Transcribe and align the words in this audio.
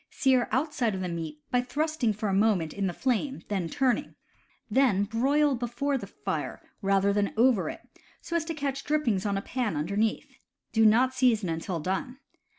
Sear 0.09 0.47
outside 0.51 0.95
of 0.95 1.01
meat 1.01 1.41
by 1.51 1.61
thrusting 1.61 2.11
for 2.11 2.27
a 2.27 2.33
moment 2.33 2.73
in 2.73 2.87
the 2.87 2.91
flame, 2.93 3.43
and 3.51 3.71
turning; 3.71 4.15
then 4.67 5.03
broil 5.03 5.53
before 5.53 5.95
the 5.95 6.07
fire, 6.07 6.59
rather 6.81 7.13
than 7.13 7.35
over 7.37 7.69
it, 7.69 7.81
so 8.19 8.35
as 8.35 8.43
to 8.45 8.55
catch 8.55 8.83
drippings 8.83 9.27
on 9.27 9.37
a 9.37 9.43
pan 9.43 9.75
under 9.75 9.95
neath. 9.95 10.39
Do 10.73 10.87
not 10.87 11.13
season 11.13 11.49
until 11.49 11.79
done. 11.79 12.17